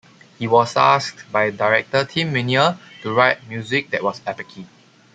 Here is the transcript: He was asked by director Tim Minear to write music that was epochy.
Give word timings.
He 0.39 0.47
was 0.47 0.75
asked 0.77 1.31
by 1.31 1.51
director 1.51 2.03
Tim 2.05 2.33
Minear 2.33 2.79
to 3.03 3.13
write 3.13 3.47
music 3.47 3.91
that 3.91 4.01
was 4.03 4.19
epochy. 4.25 4.65